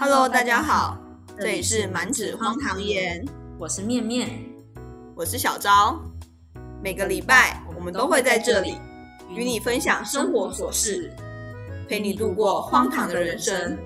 [0.00, 0.96] Hello，大家好，
[1.36, 3.26] 这里是满纸荒唐言，
[3.58, 4.30] 我是面面，
[5.16, 6.00] 我是小昭。
[6.80, 8.76] 每个礼拜我们都会在这里
[9.28, 11.12] 与你分享生活琐事，
[11.88, 13.76] 陪你度过荒唐的人生。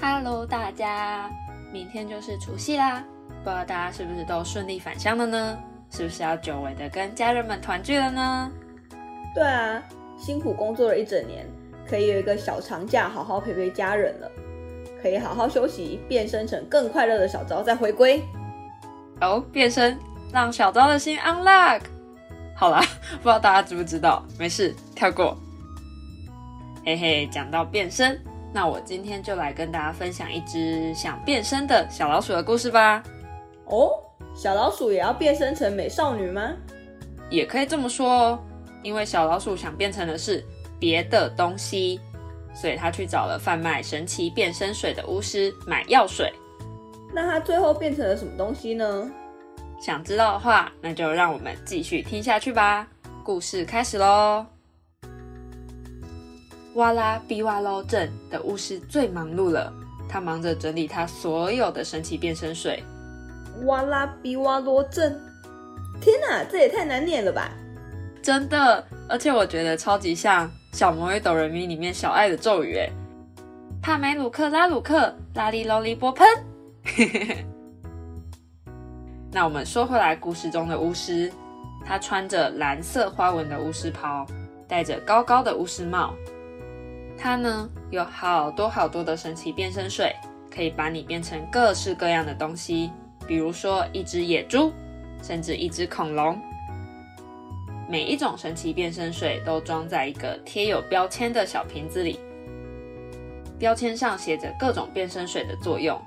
[0.00, 1.30] Hello，大家，
[1.72, 3.04] 明天就是除夕啦，
[3.44, 5.56] 不知道大家是不是都顺利返乡了呢？
[5.90, 8.50] 是不是要久违的跟家人们团聚了呢？
[9.32, 9.80] 对啊，
[10.18, 11.46] 辛苦工作了一整年，
[11.88, 14.28] 可以有一个小长假，好好陪陪家人了，
[15.02, 18.22] 可以好好休息，变身成更快乐的小昭再回归。
[19.20, 19.98] 哦，变身
[20.32, 21.80] 让小昭的心 unlock。
[22.54, 22.80] 好啦，
[23.18, 24.24] 不知道大家知不知道？
[24.38, 25.36] 没事，跳过。
[26.86, 28.20] 嘿嘿，讲到变身，
[28.52, 33.02] 那我今天就来跟大家分享一只想变身的小老鼠的故事吧。
[33.66, 33.90] 哦，
[34.34, 36.52] 小老鼠也要变身成美少女吗？
[37.30, 38.38] 也可以这么说哦，
[38.82, 40.44] 因为小老鼠想变成的是
[40.78, 42.00] 别的东西，
[42.54, 46.32] 所以他去找了贩卖神奇变身水的巫师买药水。
[47.14, 49.10] 那他最后变成了什么东西呢？
[49.80, 52.86] 想知道的话，那就让我们继续听下去吧。
[53.24, 54.46] 故事开始喽！
[56.74, 59.72] 哇啦比哇喽镇的巫师最忙碌了，
[60.08, 62.82] 他忙着整理他所有的神奇变身水。
[63.64, 65.20] 哇啦比哇罗镇，
[66.00, 67.50] 天哪，这也太难念了吧！
[68.22, 72.88] 真的，而且我觉得超级像《小魔女斗人咪》里面小爱的咒语，哎，
[73.82, 76.26] 帕梅鲁克拉鲁克拉里罗里波喷。
[79.30, 81.30] 那我们说回来，故事中的巫师，
[81.84, 84.26] 他穿着蓝色花纹的巫师袍，
[84.66, 86.14] 戴着高高的巫师帽。
[87.18, 90.16] 他呢有好多好多的神奇变身水，
[90.50, 92.90] 可以把你变成各式各样的东西，
[93.26, 94.72] 比如说一只野猪，
[95.22, 96.40] 甚至一只恐龙。
[97.88, 102.18] 每一种神奇变身水都装在一个贴有标签的小瓶子里，
[103.58, 106.00] 标签上写着各种变身水的作用。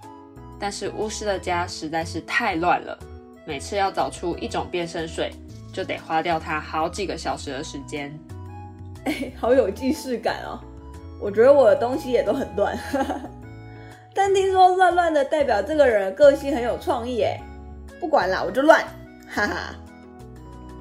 [0.60, 2.98] 但是巫师的家实在是太乱了，
[3.46, 5.32] 每次要找出一种变身水，
[5.74, 8.18] 就得花掉他好几个小时的时间。
[9.04, 10.60] 哎，好有既视感哦！
[11.22, 12.78] 我觉得我的东西也都很乱，
[14.14, 17.40] 但听说乱乱的代表这个人个性很有创意哎。
[18.00, 18.84] 不管啦，我就乱，
[19.30, 19.76] 哈哈。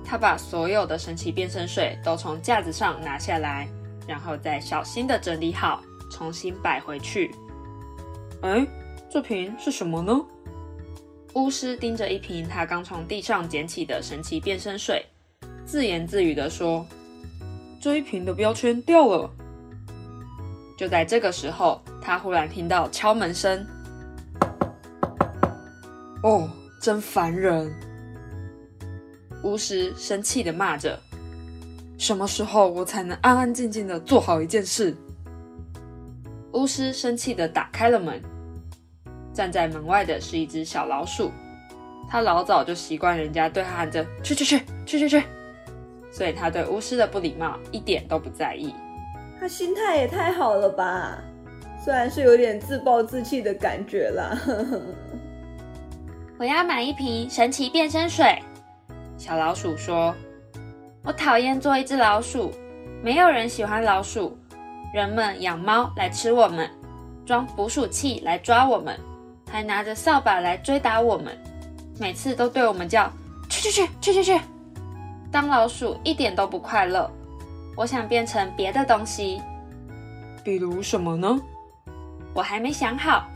[0.05, 3.67] 他把所有的神奇变身水都从架子上拿下来，
[4.07, 7.35] 然后再小心的整理好，重新摆回去。
[8.43, 8.67] 哎，
[9.11, 10.13] 这瓶是什么呢？
[11.35, 15.05] 巫师盯着一瓶他刚从地上捡起的神奇变身水，
[15.65, 16.87] 自言自语的说
[17.81, 19.31] ：“这一瓶的标签掉了。”
[20.79, 23.67] 就在这个时候，他忽然听到敲门声。
[26.23, 26.49] 哦，
[26.81, 27.73] 真烦人！
[29.45, 30.99] 巫师生气的骂着
[31.97, 34.97] ：“什么时候我才能安安静静的做好一件事？”
[36.53, 38.21] 巫师生气的打开了门，
[39.33, 41.31] 站在门外的是一只小老鼠。
[42.09, 45.23] 他老早就习惯人家对他喊着“去去去去去去”，
[46.11, 48.75] 所以他对巫师的不礼貌一点都不在意。
[49.39, 51.19] 他心态也太好了吧？
[51.85, 54.39] 虽然是有点自暴自弃的感觉啦。
[56.39, 58.39] 我要买一瓶神奇变身水。
[59.17, 60.15] 小老鼠说
[61.03, 62.53] ：“我讨厌做一只老鼠，
[63.03, 64.37] 没有人喜欢老鼠。
[64.93, 66.69] 人们养猫来吃我们，
[67.25, 68.99] 装捕鼠器来抓我们，
[69.51, 71.37] 还拿着扫把来追打我们。
[71.99, 73.11] 每次都对我们叫
[73.49, 74.41] 去去去去去去。
[75.31, 77.11] 当老鼠一点都不快乐。
[77.77, 79.41] 我想变成别的东西，
[80.45, 81.41] 比如什么呢？
[82.33, 83.27] 我还没想好。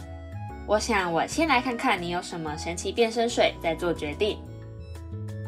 [0.66, 4.38] 我想我先来看看你有什么神奇变身水，再做决定。”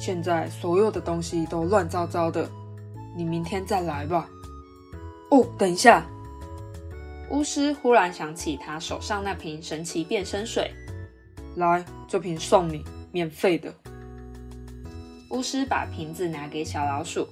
[0.00, 2.48] 现在所有的东西都乱糟糟的，
[3.14, 4.26] 你明天再来吧。
[5.30, 6.06] 哦，等一下！
[7.28, 10.72] 巫师忽然想起他手上那瓶神奇变身水，
[11.56, 13.72] 来，这瓶送你，免费的。
[15.28, 17.28] 巫师把瓶子拿给小老鼠，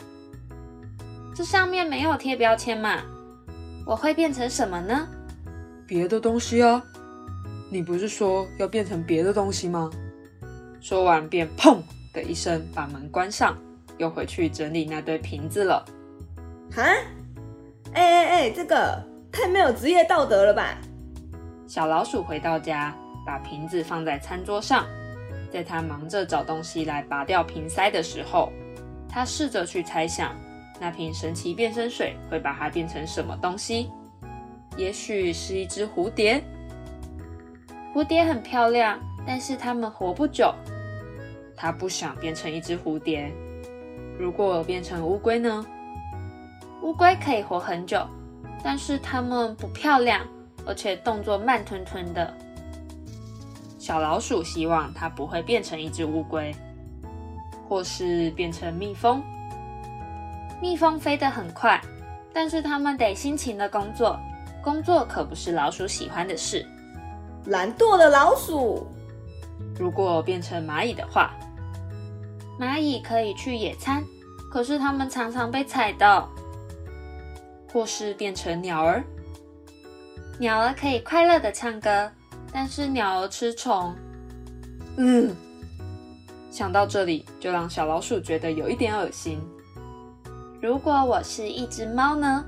[1.34, 3.00] 这上面没有贴标签嘛？
[3.86, 5.08] 我会变成什么呢？
[5.86, 6.84] 别的东西啊！
[7.72, 9.90] 你不是说要变成别的东西吗？
[10.82, 11.80] 说完便砰！
[12.18, 13.56] 的一声把门关上，
[13.96, 15.84] 又回去整理那堆瓶子了。
[16.72, 19.00] 哈，哎哎哎，这个
[19.30, 20.76] 太没有职业道德了吧！
[21.68, 22.92] 小老鼠回到家，
[23.24, 24.84] 把瓶子放在餐桌上。
[25.50, 28.52] 在他忙着找东西来拔掉瓶塞的时候，
[29.08, 30.34] 他试着去猜想
[30.80, 33.90] 那瓶神奇变身水会把它变成什么东西。
[34.76, 36.42] 也许是一只蝴蝶。
[37.94, 40.52] 蝴蝶很漂亮，但是它们活不久。
[41.58, 43.30] 他不想变成一只蝴蝶。
[44.16, 45.66] 如果变成乌龟呢？
[46.82, 48.00] 乌龟可以活很久，
[48.62, 50.24] 但是它们不漂亮，
[50.64, 52.32] 而且动作慢吞吞的。
[53.78, 56.54] 小老鼠希望它不会变成一只乌龟，
[57.68, 59.20] 或是变成蜜蜂。
[60.62, 61.80] 蜜蜂飞得很快，
[62.32, 64.18] 但是它们得辛勤的工作，
[64.62, 66.64] 工作可不是老鼠喜欢的事。
[67.46, 68.86] 懒惰的老鼠。
[69.78, 71.32] 如果变成蚂蚁的话，
[72.58, 74.04] 蚂蚁可以去野餐，
[74.50, 76.28] 可是它们常常被踩到。
[77.70, 79.04] 或是变成鸟儿，
[80.38, 82.10] 鸟儿可以快乐的唱歌，
[82.50, 83.94] 但是鸟儿吃虫。
[84.96, 85.36] 嗯，
[86.50, 89.38] 想到这里就让小老鼠觉得有一点恶心。
[90.62, 92.42] 如果我是一只猫呢？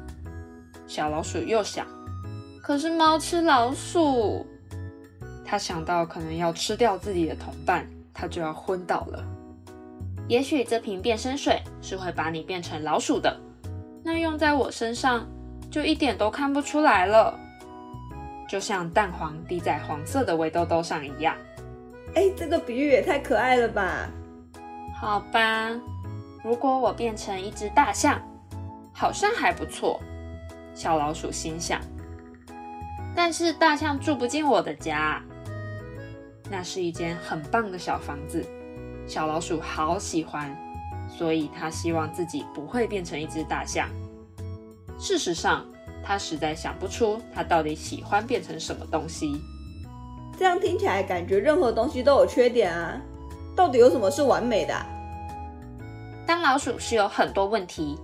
[0.87, 1.87] 小老鼠又想，
[2.63, 4.45] 可是猫吃老鼠。
[5.45, 9.23] 他想到可能要吃掉自己的同伴，他就要昏倒了。
[10.31, 13.37] 也许这瓶变身水是会把你变成老鼠的。
[14.05, 15.27] 那用在我身上
[15.73, 17.37] 就一点都看不出来了，
[18.49, 21.35] 就像蛋黄滴在黄色的围兜兜上一样。
[22.15, 24.09] 哎，这个比喻也太可爱了吧！
[25.01, 25.69] 好吧，
[26.45, 28.23] 如果我变成一只大象，
[28.95, 30.01] 好像还不错。
[30.75, 31.81] 小老鼠心想。
[33.17, 35.21] 但是大象住不进我的家，
[36.49, 38.47] 那是一间很棒的小房子，
[39.11, 40.57] 小老鼠好喜欢。
[41.09, 43.89] 所以他希望自己不会变成一只大象。
[44.97, 45.67] 事实上，
[46.05, 49.43] 他实在想不出他到底喜欢变成什么东西。
[50.39, 52.99] 这样听起来感觉任何东西都有缺点啊！
[53.57, 54.75] 到底有什么是完美的？
[56.25, 57.99] 当老鼠是有很多问题。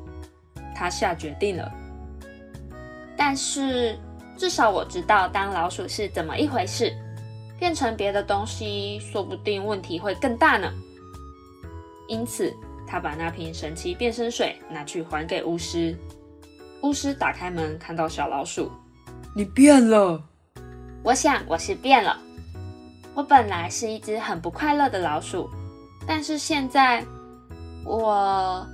[0.74, 1.72] 他下决定了。
[3.16, 3.96] 但是
[4.36, 6.92] 至少我知道当老鼠是怎么一回事。
[7.58, 10.70] 变成别的东西，说不定问题会更大呢。
[12.08, 12.54] 因此。
[12.88, 15.98] 他把那瓶神奇变身水拿去还给巫师。
[16.82, 18.70] 巫师打开门，看到小老鼠
[19.34, 20.22] ：“你变了。”
[21.02, 22.16] 我想我是变了。
[23.12, 25.50] 我本来是一只很不快乐的老鼠，
[26.06, 27.04] 但是现在
[27.84, 28.64] 我……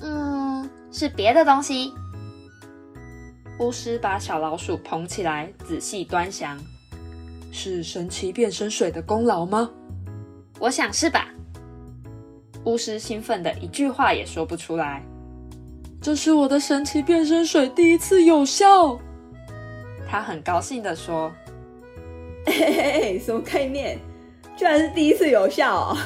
[0.00, 1.92] 嗯，是别的东西。
[3.58, 6.58] 巫师把小老鼠捧起来，仔细端详
[7.52, 9.70] ：“是神奇变身水的功劳吗？”
[10.58, 11.28] 我想是吧。
[12.64, 15.02] 巫师兴奋的一句话也说不出来。
[16.00, 18.98] 这是我的神奇变身水第一次有效，
[20.08, 21.32] 他很高兴的说
[22.46, 23.98] ：“嘿嘿嘿，什么概念？
[24.56, 25.98] 居然是第一次有效哦！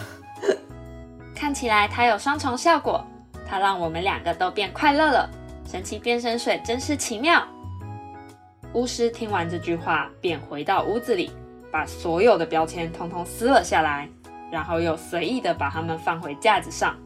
[1.34, 3.04] 看起来它有双重效果，
[3.48, 5.28] 它让我们两个都变快乐了。
[5.70, 7.42] 神奇变身水真是奇妙。”
[8.72, 11.30] 巫师听完这句话，便回到屋子里，
[11.72, 14.08] 把所有的标签通通撕了下来。
[14.50, 16.96] 然后又随意的把它们放回架子上，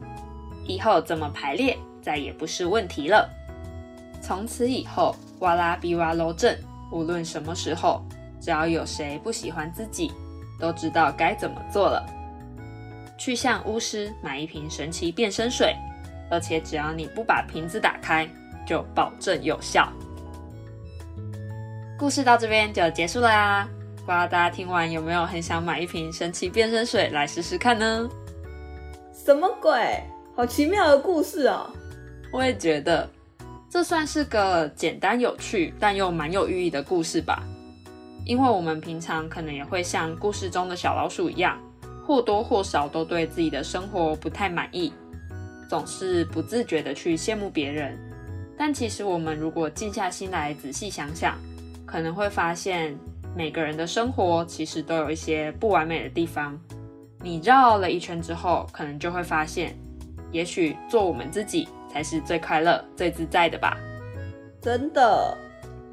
[0.65, 3.29] 以后怎么排列再也不是问题了。
[4.21, 6.57] 从此以后，哇拉比哇罗镇，
[6.91, 8.03] 无论什么时候，
[8.39, 10.11] 只要有谁不喜欢自己，
[10.59, 12.05] 都知道该怎么做了。
[13.17, 15.75] 去向巫师买一瓶神奇变身水，
[16.29, 18.27] 而且只要你不把瓶子打开，
[18.65, 19.91] 就保证有效。
[21.97, 23.69] 故事到这边就结束了啊。
[24.11, 28.09] 不知道大家听完有没有很想买一瓶神奇变身水来试试看呢？
[29.13, 30.03] 什么鬼？
[30.35, 31.71] 好奇妙的故事哦！
[32.29, 33.09] 我也觉得
[33.69, 37.41] 这算是个简单有趣但又蛮有寓意的故事吧。
[38.25, 41.57] 因为我们平常可能也会像故事中的小老鼠一样，
[42.05, 44.91] 或多或少都对自己的生活不太满意，
[45.69, 47.97] 总是不自觉的去羡慕别人。
[48.57, 51.39] 但其实我们如果静下心来仔细想想，
[51.85, 52.93] 可能会发现。
[53.33, 56.59] 每个人的生活其实都有一些不完美的地方。
[57.23, 59.73] 你绕了一圈之后，可能就会发现，
[60.31, 63.77] 也许做我们自己才是最快乐、最自在的吧。
[64.61, 65.37] 真的，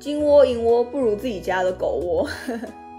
[0.01, 2.29] 金窝银窝不如自己家的狗窝。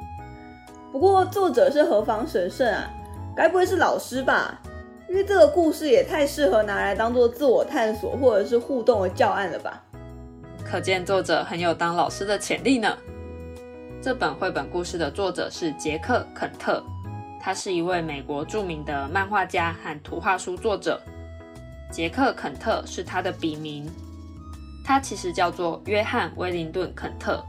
[0.92, 2.90] 不过作者是何方神圣啊？
[3.36, 4.62] 该不会是老师吧？
[5.10, 9.84] 因为这个故事也太适合拿来当做自我探索或者是互动的教案了吧？
[10.64, 12.96] 可见作者很有当老师的潜力呢。
[14.02, 16.82] 这本绘本故事的作者是杰克·肯特，
[17.38, 21.02] 他是一位美国著名的漫画家和图画书作者。
[21.92, 23.92] 杰克·肯特是他的笔名，
[24.86, 27.44] 他其实叫做约翰·威灵顿·肯特。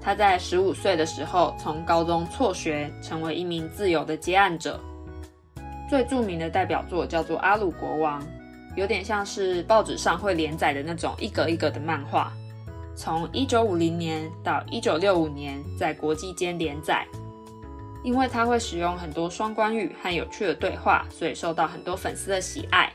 [0.00, 4.80] 他在十五岁的时候从高中辍学，成为一名自由的接案者。
[5.90, 8.22] 最著名的代表作叫做《阿鲁国王》，
[8.76, 12.32] 有点像是报纸上会连载的那种一格一格的漫画。
[12.96, 17.06] 从一九五零年到一九六五年，在国际间连载。
[18.02, 22.92] 因为他会使用很多双关语和有趣的对话，所以受到很多粉丝的喜爱。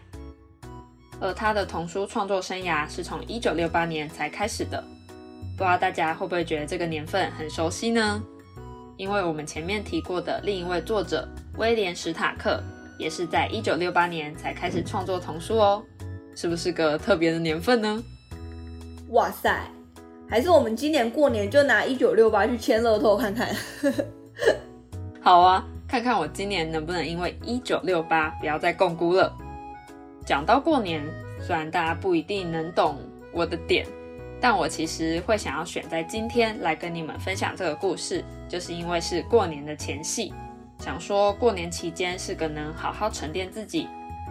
[1.19, 4.81] 而他的童书创作生涯是从一九六八年才开始的。
[5.57, 8.23] 不知道大家会不会觉得这个年份很熟悉呢？
[8.97, 11.27] 因为我们前面提过的另一位作者
[11.57, 12.63] 威廉史塔克，
[12.97, 15.83] 也是在一九六八年才开始创作童书哦，
[16.35, 18.01] 是不是个特别的年份呢？
[19.09, 19.61] 哇塞，
[20.31, 23.53] 还是我们今年过年就拿一九六八去签乐透看看。
[25.19, 29.37] 好啊，看看我今年能不能因为一九六八不要再共估了。
[30.25, 31.03] 讲到过年，
[31.45, 32.97] 虽然大家不一定能懂
[33.33, 33.85] 我的点，
[34.39, 40.33] 但我其实会想要选在今天来跟你们分享这个故事，就是因为是过年的前夕，
[40.79, 43.85] 想说过年期间是个能好好沉淀自己、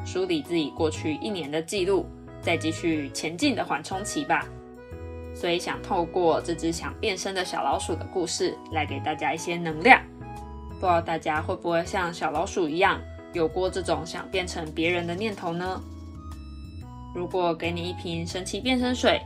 [0.06, 2.06] 梳理自己过去一年的记录，
[2.40, 4.48] 再继续前进的缓冲期吧。
[5.34, 10.02] 所以想透过这只想变身的小老鼠的故事，来给大家一些能量。
[10.68, 13.00] 不知道大家会不会像小老鼠一样，
[13.32, 15.80] 有过这种想变成别人的念头呢？
[17.14, 19.20] 如果给你一瓶神奇变身水，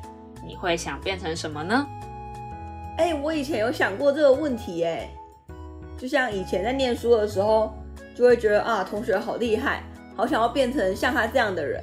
[0.46, 1.87] 你会想变成什么呢？
[2.96, 5.08] 哎、我以前有想过这个问题，哎，
[5.99, 7.75] 就像以前在念书的时候，
[8.16, 9.82] 就会觉得啊，同学好厉害，
[10.16, 11.82] 好想要变成像他这样的人。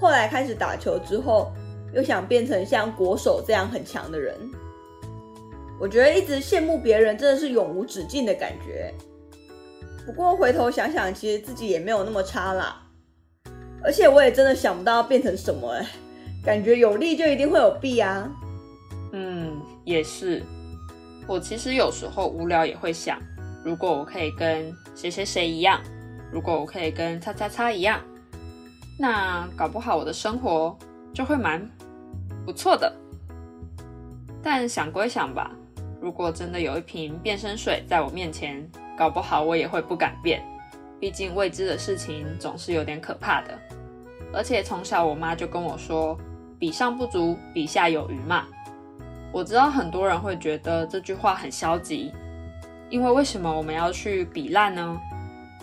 [0.00, 1.52] 后来开始打球之后，
[1.94, 4.34] 又想变成像国手这样很强的人。
[5.80, 8.92] 我觉得一直羡慕别人，真的是永无止境的感觉。
[10.04, 12.82] 不过回头想想，其实自己也没有那么差啦。
[13.84, 15.86] 而且我也真的想不到变成什么，哎，
[16.44, 18.28] 感觉有利就一定会有弊啊。
[19.12, 20.42] 嗯，也是。
[21.28, 23.20] 我其实有时候无聊也会想，
[23.64, 25.80] 如果我可以跟谁谁谁一样，
[26.32, 28.00] 如果我可以跟叉叉叉一样，
[28.98, 30.76] 那搞不好我的生活
[31.14, 31.70] 就会蛮
[32.48, 32.90] 不错的。
[34.42, 35.50] 但想归想吧，
[36.00, 40.42] 如果真的有一瓶变身水在我面前，搞不好我也会不敢变。
[40.98, 43.50] 毕竟未知的事情总是有点可怕的。
[44.32, 46.18] 而且从小我妈就跟我说
[46.58, 48.46] ：“比上不足，比下有余嘛。”
[49.30, 52.10] 我知道很多人会觉得这句话很消极，
[52.88, 54.98] 因为为什么我们要去比烂呢？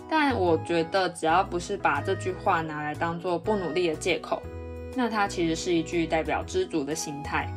[0.08, 4.40] 但我觉得只要不是把这句话拿来当做不努力的借口，
[4.96, 7.48] 那它其实是一句代表知足的心态。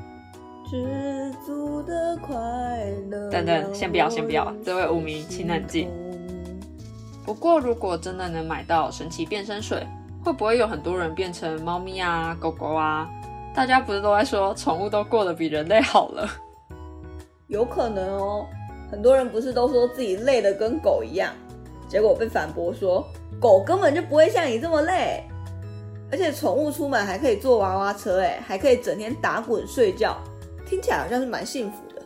[0.68, 2.34] 知足的快
[3.10, 3.30] 乐。
[3.30, 5.88] 等等先不要先不要这位无名请冷静。
[7.24, 9.86] 不过如果真的能买到神奇变身水，
[10.24, 13.08] 会不会有很多人变成猫咪啊、狗狗啊？
[13.54, 16.28] 大家不是都在说宠物都过得比人类好了？
[17.46, 18.46] 有可能哦。
[18.90, 21.32] 很多人不是都说自己累得跟狗一样，
[21.86, 23.06] 结果被反驳说
[23.38, 25.22] 狗根本就不会像你这么累，
[26.10, 30.16] 而且宠物出门还可以坐娃娃车，哎，还可以整天打滚睡觉，
[30.66, 32.02] 听起来好像是蛮幸福的。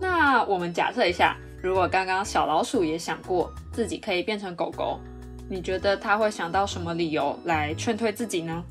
[0.00, 4.98] 那我们假设一下，如果刚刚小老鼠也想过自己可以变成狗狗，
[5.48, 8.64] 你觉得他会想到什么理由来劝退自己呢？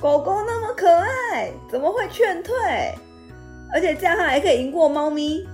[0.00, 2.54] 狗狗那么可爱，怎么会劝退？
[3.72, 5.46] 而且这样它还可以赢过猫咪。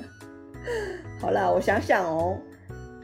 [1.20, 2.38] 好啦，我想想哦，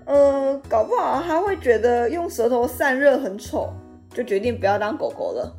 [0.07, 3.73] 呃，搞不好它会觉得用舌头散热很丑，
[4.14, 5.57] 就决定不要当狗狗了。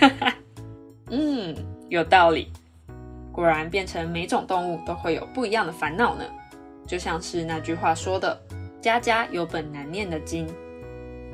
[1.10, 1.54] 嗯，
[1.88, 2.52] 有道理。
[3.32, 6.24] 果然，变成每种动物都会有不一样的烦恼呢。
[6.86, 8.38] 就像是那句话说的
[8.82, 10.46] ：“家家有本难念的经。”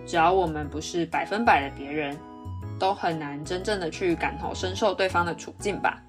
[0.06, 2.16] 只要我们不是百分百的别人，
[2.78, 6.00] 都很难真正的去感同身受对方的处境吧。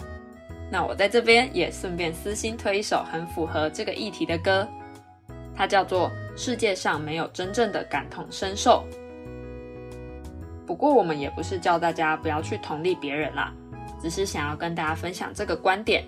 [0.69, 4.67] 那我在这边也顺便私心推一首很符合这个议题的歌，
[5.55, 8.85] 它叫做《世界上没有真正的感同身受》。
[10.67, 13.53] 不过我们也不是叫大家不要去同理别人啦，
[14.01, 16.03] 只是想要跟大家分享这个观点，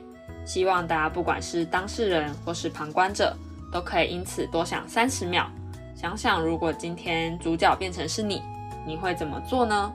[0.46, 3.34] 希望大家不管是当事人或是旁观者，
[3.72, 5.50] 都可以因此多想三十秒，
[5.96, 8.44] 想想如果今天主角变成是你，
[8.86, 9.92] 你会怎么做呢？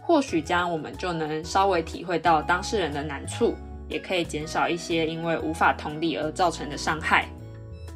[0.00, 3.54] 或许这样我们就能稍微体会到当事人的难处，
[3.86, 7.26] 也可以减少一些因为无法同理而造成的伤害。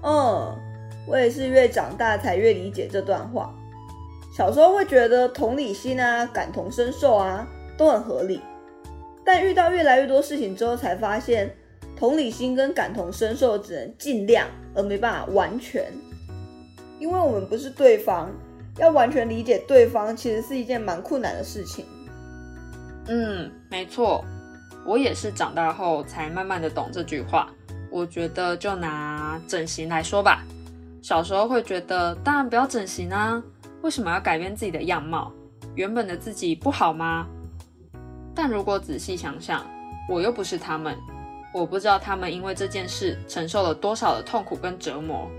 [0.02, 0.54] 嗯，
[1.06, 3.54] 我也是越长大才越理解这段话。
[4.38, 7.44] 小时候会觉得同理心啊、感同身受啊
[7.76, 8.40] 都很合理，
[9.24, 11.52] 但遇到越来越多事情之后，才发现
[11.96, 15.92] 同理心跟感同身受只能尽量，而没办法完全。
[17.00, 18.30] 因为我们不是对方，
[18.76, 21.84] 要完全理解对方，其实是一件蛮困难的事情。
[23.08, 24.24] 嗯，没错，
[24.86, 27.50] 我也是长大后才慢慢的懂这句话。
[27.90, 30.44] 我觉得就拿整形来说吧，
[31.02, 33.42] 小时候会觉得当然不要整形啊，
[33.82, 35.32] 为什么要改变自己的样貌？
[35.74, 37.26] 原本的自己不好吗？
[38.34, 39.64] 但如果仔细想想，
[40.08, 40.96] 我又不是他们，
[41.52, 45.30] 我不知道他们因为这件事承受了多少的痛苦跟折磨。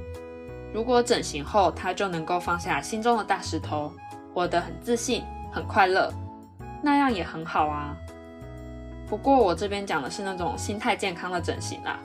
[0.73, 3.91] 如果整形后他就能够放下心中的大石头，
[4.33, 6.13] 活得很自信、很快乐，
[6.81, 7.97] 那样也很好啊。
[9.07, 11.99] 不过我这边讲的是那种心态健康的整形啦，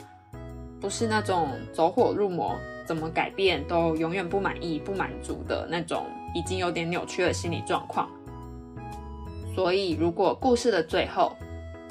[0.81, 8.11] 不是那种走火入魔，怎么改变都永远不满意、不满足的那种已经有点扭曲的心理状况。
[9.55, 11.33] 所以，如果故事的最后，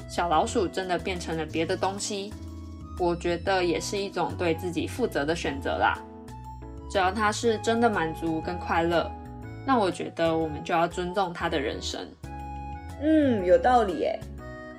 [0.08, 2.32] 小老鼠真的变成了别的东西，
[3.00, 5.98] 我觉得也是一种对自己负责的选择啦。
[6.90, 9.10] 只要它是真的满足跟快乐，
[9.66, 12.06] 那我觉得我们就要尊重它的人生。
[13.00, 14.20] 嗯，有道理诶。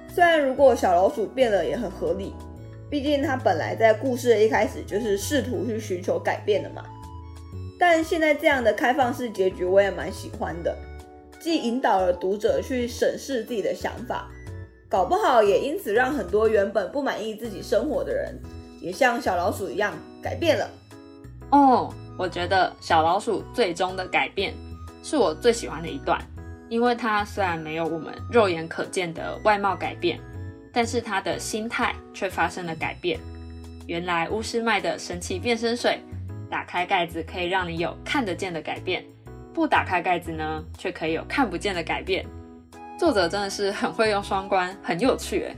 [0.07, 2.33] 虽然如果小老鼠变了也很合理，
[2.89, 6.83] 毕竟它本来在故事的一开始就是试图去寻求改变的嘛。
[7.77, 10.75] 但现在这样的开放式结局我也蛮喜欢的，
[11.39, 14.29] 既引导了读者去审视自己的想法，
[14.89, 18.39] 搞不好也因此让很多原本不满意自己生活的人，
[18.79, 20.69] 也像小老鼠一样改变了。
[21.51, 24.53] 哦，我觉得小老鼠最终的改变
[25.03, 26.19] 是我最喜欢的一段。
[26.67, 30.19] 因为它虽然没有我们肉眼可见的外貌改变，
[30.73, 33.19] 但是他的心态却发生了改变。
[33.85, 35.99] 原来巫师卖的神奇变身水，
[36.49, 39.03] 打开盖子可以让你有看得见的改变，
[39.53, 42.25] 不打开盖子呢，却可以有看不见的改变。
[42.97, 45.55] 作者真的是很会用双关，很有趣诶。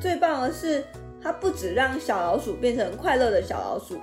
[0.00, 0.84] 最棒的是，
[1.22, 4.00] 他不止让小老鼠变成快乐的小老鼠，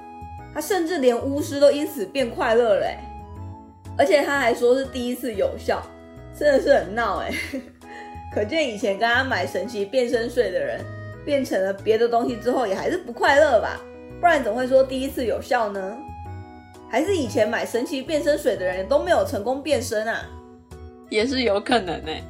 [0.54, 2.88] 他甚至连巫师都因此变快乐了
[3.98, 5.82] 而且他还说是第一次有效，
[6.38, 7.32] 真的是很闹哎！
[8.34, 10.80] 可见以前跟他买神奇变身水的人，
[11.26, 13.80] 变成了别的东西之后，也还是不快乐吧？
[14.20, 15.98] 不然怎么会说第一次有效呢？
[16.90, 20.22] 还是以前买神奇变身水的人都没有成功变身啊？
[21.10, 22.22] 也是有可能哎。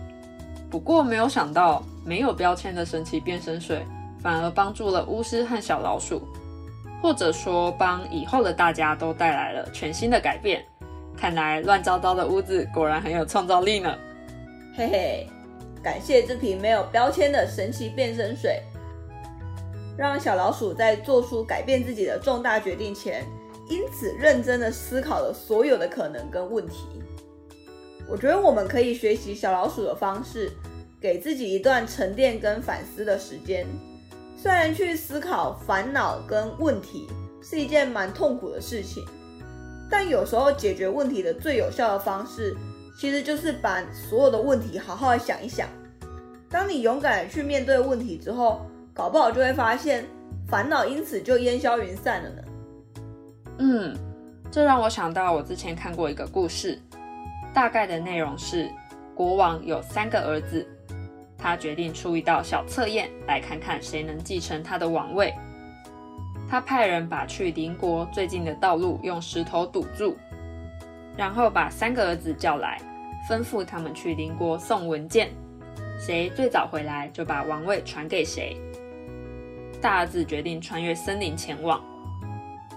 [0.69, 3.85] 不过没有想到，没有标签的神奇变身水，
[4.19, 6.27] 反而帮助了巫师和小老鼠，
[7.01, 10.63] 或者说帮以后的大家都带来了全新的改变。
[11.15, 13.95] 看来乱糟糟的屋子果然很有创造力呢。
[14.75, 15.27] 嘿嘿，
[15.81, 18.61] 感谢这瓶没有标签的神奇变身水，
[19.97, 23.25] 让小老鼠在做出改变自己的重大决定前，
[23.67, 26.85] 因此认真的思考了所有的可能跟问题。
[28.07, 30.51] 我觉得我们可以学习小老鼠的方式，
[31.01, 33.65] 给自己一段沉淀跟反思的时间。
[34.37, 37.07] 虽然去思考烦恼跟问题
[37.41, 39.03] 是一件蛮痛苦的事情。
[39.89, 42.55] 但有时候解决问题的最有效的方式，
[42.99, 45.67] 其实就是把所有的问题好好的想一想。
[46.49, 48.61] 当你勇敢的去面对问题之后，
[48.97, 50.03] 搞不好就会发现
[50.47, 52.41] 烦恼因此就烟消云散了呢。
[53.59, 53.95] 嗯，
[54.49, 56.81] 这让我想到我之前看过一个故事，
[57.53, 58.67] 大概的内容是
[59.13, 60.67] 国王有三个儿子，
[61.37, 65.31] 他决定出一道小测验，来看看谁能继承他的王位。
[66.49, 70.17] 他派人把去邻国最近的道路用石头堵住，
[71.15, 72.81] 然后把三个儿子叫来，
[73.29, 75.29] 吩咐他们去邻国送文件，
[75.99, 78.59] 谁最早回来就把王位传给谁。
[79.81, 81.81] 大儿子决定穿越森林前往，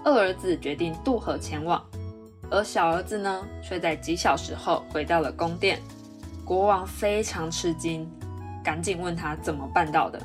[0.03, 1.83] 二儿子决定渡河前往，
[2.49, 5.79] 而小儿子呢，却在几小时后回到了宫殿。
[6.45, 8.09] 国王非常吃惊，
[8.63, 10.21] 赶紧问他怎么办到的。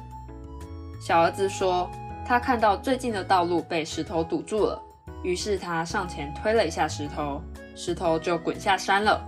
[1.00, 1.90] 小儿子说。
[2.28, 4.82] 他看到最近的道路被石头堵住了，
[5.22, 7.40] 于是他上前推了一下石头，
[7.76, 9.24] 石头就滚下山了。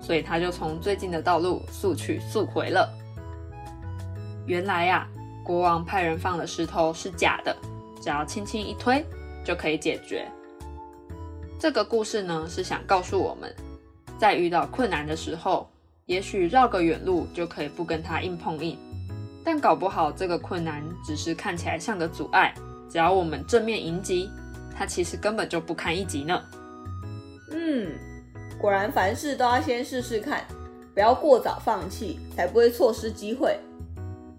[0.00, 2.92] 所以他就从最近的道路速去速回了。
[4.44, 5.06] 原来呀，
[5.44, 7.56] 国王派人放的石头是假的，
[8.00, 9.04] 只要轻轻一推
[9.44, 10.26] 就可以解决。
[11.58, 13.54] 这个故事呢，是想告诉我们，
[14.18, 15.68] 在遇到困难的时候，
[16.06, 18.78] 也许绕个远路就可以不跟他硬碰硬。
[19.44, 22.54] 但搞不好，这个困难只是看起来像个阻碍。
[22.88, 24.30] 只要我们正面迎击，
[24.76, 26.40] 它其实根本就不堪一击呢。
[27.50, 27.90] 嗯，
[28.60, 30.44] 果然凡事都要先试试看，
[30.94, 33.58] 不要过早放弃，才不会错失机会。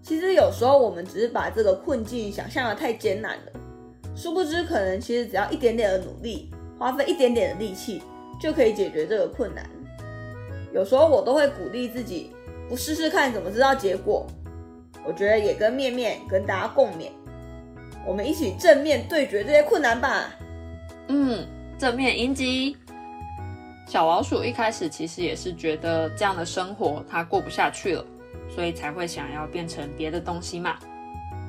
[0.03, 3.51] 其实有时候我们只是把这个困境想象的太艰难了，
[4.15, 8.03] 殊不知可能其实只要一点点的努力，花费一点点的力气，
[8.39, 9.65] 就可以解决这个困难。
[10.73, 12.31] 有时候我都会鼓励自己，
[12.67, 14.27] 不试试看怎么知道结果？
[15.05, 17.09] 我觉得也跟面面跟大家共勉，
[18.05, 20.35] 我们一起正面对决这些困难吧。
[21.07, 22.75] 嗯，正面迎击。
[23.87, 28.05] 小老鼠一开始其实也是觉得这样的生活它过不下去了，
[28.53, 30.75] 所以才会想要变成别的东西嘛。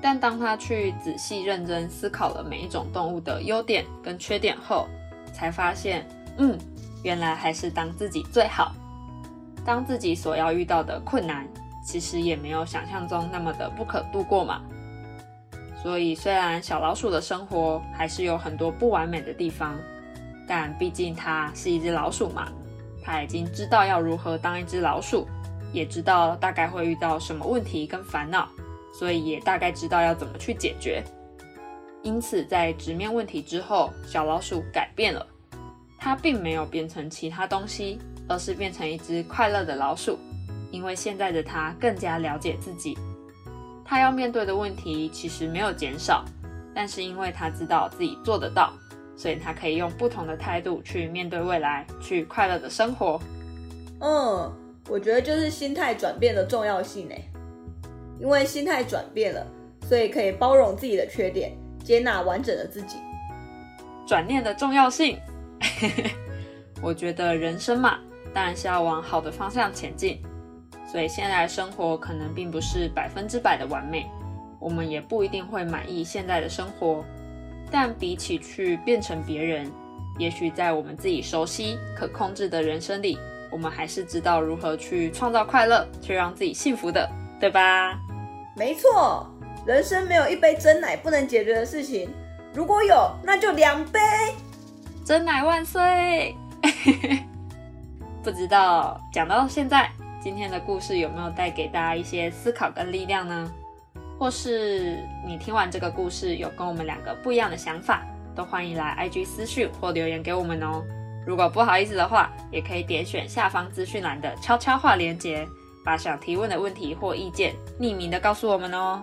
[0.00, 4.86] 但当他去仔细认真思考了每一种动物的优点跟缺点后，
[5.32, 6.06] 才发现，
[6.38, 6.58] 嗯，
[7.02, 8.74] 原来还是当自己最好。
[9.64, 11.46] 当自己所要遇到的困难。
[11.86, 14.62] 其实也没有想象中那么的不可度过嘛。
[15.82, 19.78] 所以虽然小老鼠的生活还是有很多不完美的地方，
[20.48, 22.48] 但毕竟它是一只老鼠嘛，
[23.02, 25.28] 它已经知道要如何当一只老鼠，
[25.74, 28.48] 也知道大概会遇到什么问题跟烦恼，
[28.92, 31.02] 所以也大概知道要怎么去解决。
[32.02, 35.26] 因此，在直面问题之后，小老鼠改变了，
[35.98, 40.16] 它并没有变成其他东西，而是变成一只快乐的老鼠。
[40.70, 42.96] 因为现在的它更加了解自己，
[43.84, 46.24] 它要面对的问题其实没有减少，
[46.74, 48.72] 但是因为它知道自己做得到，
[49.16, 53.20] 所以它可以用不同的态度去面对未来，去快乐的生活。
[54.00, 54.52] 嗯，
[54.88, 57.24] 我觉得就是心态转变的重要性诶，
[58.20, 59.46] 因为心态转变了，
[59.88, 62.98] 所以可以包容自己的缺点，接纳完整的自己。
[64.06, 65.18] 转念的重要性，
[66.82, 67.98] 我觉得人生嘛，
[68.34, 70.20] 当然是要往好的方向前进。
[70.86, 74.06] 所以现在的生活可能并不是百分之百的完美，
[74.60, 77.02] 我们也不一定会满意现在的生活。
[77.70, 79.68] 但比起去变成别人，
[80.18, 83.18] 也许在我们自己熟悉、可控制的人生里，
[83.54, 87.96] 我们还是知道如何去创造快乐，去让自己幸福的，对吧？
[88.56, 89.24] 没错，
[89.64, 92.10] 人生没有一杯真奶不能解决的事情，
[92.52, 94.00] 如果有，那就两杯。
[95.04, 96.34] 真奶万岁！
[98.24, 99.88] 不知道讲到现在。
[100.20, 103.52] 今天的故事有没有带给大家一些思考跟力量呢？
[104.18, 108.02] 或是你听完这个故事有跟我们两个不一样的想法，
[108.34, 110.82] 都欢迎来 IG 私讯或留言给我们哦。
[111.26, 115.46] 如果不好意思的话，也可以点选下方资讯栏的悄悄话连接，
[115.84, 119.02] 把想提问的问题或意见匿名的告诉我们哦。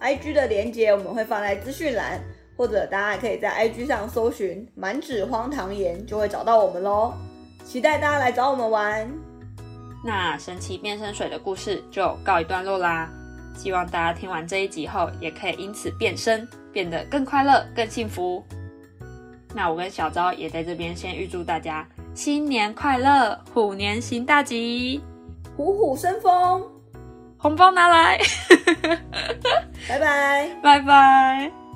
[0.00, 2.20] IG 的连接我们会放在资讯栏，
[2.56, 7.12] 或者大家也可以在 IG 上搜寻“满纸荒唐言”就会找到我们喽。
[7.64, 9.10] 期待大家来找我们玩。
[10.04, 13.10] 那神奇变身水的故事就告一段落啦。
[13.56, 18.44] 希望大家听完这一集后，也可以因此变身，变得更快乐、更幸福。
[19.54, 25.00] 那我跟小昭也在这边先预祝大家新年快乐，虎年行大吉，
[25.56, 26.62] 虎虎生风，
[27.36, 28.18] 红包拿来，
[29.88, 31.67] 拜拜，拜拜。